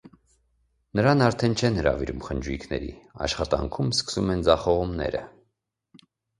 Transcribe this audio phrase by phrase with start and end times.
[0.99, 2.91] Նրան արդեն չեն հրավիրում խնջույքների,
[3.27, 5.25] աշխատանքում սկսում են ձախողումները։